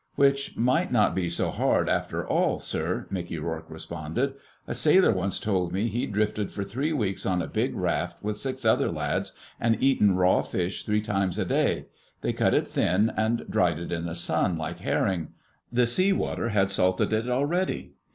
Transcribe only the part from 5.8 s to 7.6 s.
he'd drifted for three weeks on a